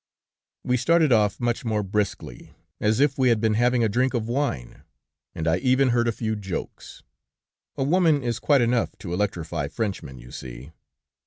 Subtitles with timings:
[0.63, 4.27] "We started off much more briskly, as if we had been having a drink of
[4.27, 4.81] wine,
[5.35, 7.03] and I even heard a few jokes.
[7.77, 10.71] A woman is quite enough to electrify Frenchmen, you see.